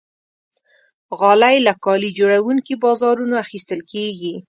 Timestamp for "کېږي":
3.91-4.33